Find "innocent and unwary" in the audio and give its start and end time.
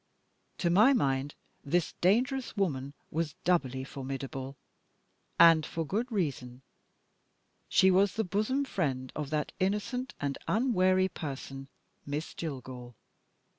9.59-11.07